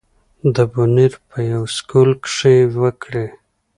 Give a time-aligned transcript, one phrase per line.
[0.55, 3.25] د بونېر پۀ يو سکول کښې وکړې